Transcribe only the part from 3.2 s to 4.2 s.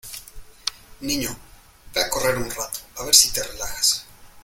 te relajas.